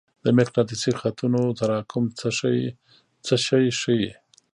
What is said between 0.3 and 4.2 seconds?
مقناطیسي خطونو تراکم څه شی ښيي؟